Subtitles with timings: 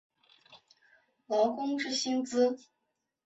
[1.27, 2.57] 劳工之薪资